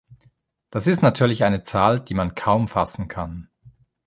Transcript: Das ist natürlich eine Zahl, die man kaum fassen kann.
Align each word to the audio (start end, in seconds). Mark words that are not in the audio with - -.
Das 0.71 0.87
ist 0.87 1.03
natürlich 1.03 1.43
eine 1.43 1.61
Zahl, 1.61 1.99
die 1.99 2.15
man 2.15 2.33
kaum 2.33 2.67
fassen 2.67 3.07
kann. 3.07 3.51